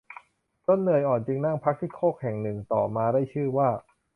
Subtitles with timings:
[0.65, 3.69] จนเหนื่อยอ่อนจึงนั่งพักที่โคกแห่งหนึ่งต่อมาได้ชื่อว่า